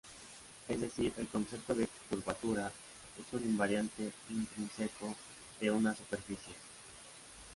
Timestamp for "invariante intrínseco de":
3.43-5.69